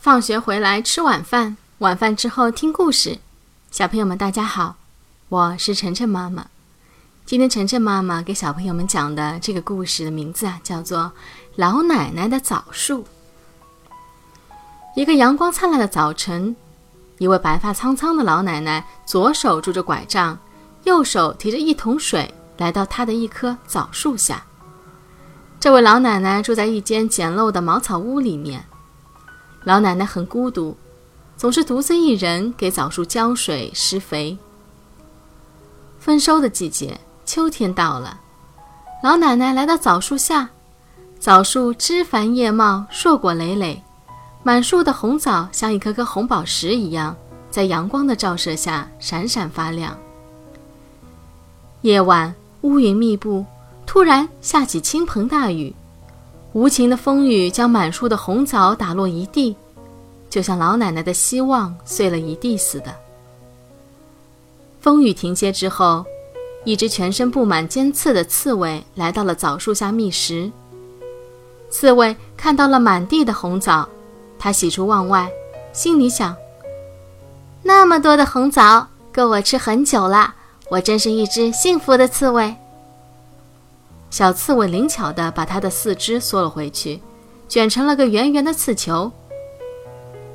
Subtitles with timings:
[0.00, 3.18] 放学回来吃晚饭，晚饭之后听故事。
[3.70, 4.76] 小朋友们，大家好，
[5.28, 6.46] 我是晨晨妈妈。
[7.26, 11.00] 今天晨晨妈妈给小朋友们讲的这个故事的名字啊，叫做
[11.56, 13.02] 《老奶奶的枣树》。
[14.96, 16.56] 一个阳光灿烂的早晨，
[17.18, 20.38] 一位白发苍苍的老奶奶，左手拄着拐杖，
[20.84, 24.42] 右手提着一桶水，来到她的一棵枣树下。
[25.60, 28.64] 这位老奶奶住在一间简陋的茅草屋里面。
[29.64, 30.76] 老奶奶很孤独，
[31.36, 34.38] 总是独自一人给枣树浇水施肥。
[35.98, 38.18] 丰收的季节，秋天到了，
[39.02, 40.48] 老奶奶来到枣树下，
[41.18, 43.82] 枣树枝繁叶茂，硕果累累，
[44.42, 47.14] 满树的红枣像一颗颗红宝石一样，
[47.50, 49.96] 在阳光的照射下闪闪发亮。
[51.82, 53.44] 夜晚，乌云密布，
[53.84, 55.74] 突然下起倾盆大雨。
[56.52, 59.54] 无情的风雨将满树的红枣打落一地，
[60.28, 62.94] 就像老奶奶的希望碎了一地似的。
[64.80, 66.04] 风雨停歇之后，
[66.64, 70.50] 一只全身布满尖刺的刺猬来到了枣树下觅食。
[71.70, 73.88] 刺猬看到了满地的红枣，
[74.38, 75.30] 它喜出望外，
[75.72, 76.34] 心里想：
[77.62, 80.34] 那么多的红枣，够我吃很久了。
[80.68, 82.56] 我真是一只幸福的刺猬。
[84.10, 87.00] 小刺猬灵巧地把它的四肢缩了回去，
[87.48, 89.10] 卷成了个圆圆的刺球。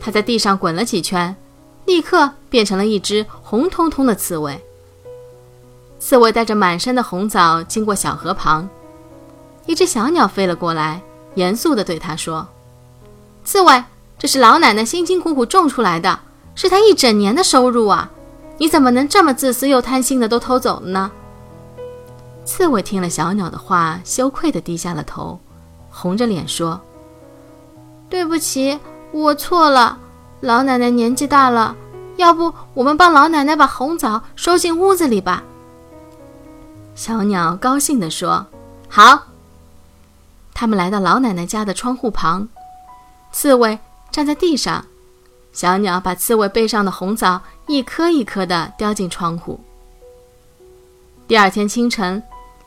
[0.00, 1.34] 它在地上滚了几圈，
[1.84, 4.60] 立刻变成了一只红彤彤的刺猬。
[5.98, 8.68] 刺猬带着满身的红枣经过小河旁，
[9.66, 11.00] 一只小鸟飞了过来，
[11.34, 12.46] 严肃地对它说
[13.44, 13.82] ：“刺猬，
[14.18, 16.20] 这是老奶奶辛辛苦苦种出来的，
[16.54, 18.10] 是她一整年的收入啊！
[18.58, 21.10] 你怎么能这么自私又贪心的都偷走了呢？”
[22.44, 25.40] 刺猬听了小鸟的话，羞愧地低下了头，
[25.90, 26.80] 红着脸说
[28.10, 28.78] ：“对不起，
[29.12, 29.98] 我错了。
[30.40, 31.74] 老奶奶年纪大了，
[32.16, 35.42] 要不我们帮老奶奶把红枣收进屋子里吧？”
[36.94, 38.46] 小鸟高兴地说
[38.88, 39.28] ：“好。”
[40.52, 42.46] 他们来到老奶奶家的窗户旁，
[43.32, 43.78] 刺猬
[44.10, 44.84] 站在地上，
[45.52, 49.58] 小鸟把刺猬背上的红枣一颗一颗地叼进窗户。
[51.26, 52.22] 第二天清晨。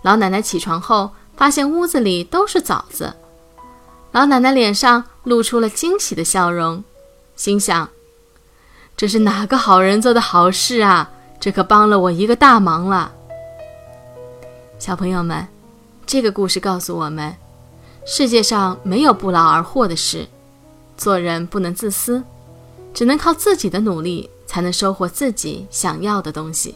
[0.08, 3.14] 老奶奶起床后，发现屋子里都是枣子。
[4.14, 6.82] 老奶奶脸上露出了惊喜的笑容，
[7.36, 7.90] 心想
[8.96, 11.12] ：“这是哪个好人做的好事啊？
[11.42, 13.12] 这可帮了我一个大忙了。”
[14.80, 15.46] 小朋友们，
[16.06, 17.36] 这个故事告诉我们：
[18.06, 20.26] 世界上没有不劳而获的事，
[20.96, 22.24] 做人不能自私，
[22.94, 26.76] 只能靠自己的努力，才能收获自己想要的东西。